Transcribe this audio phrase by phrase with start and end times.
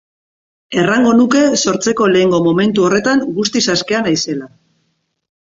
[0.83, 4.51] Errango nuke sortzeko lehengo momentu horretan guztiz askea naizela.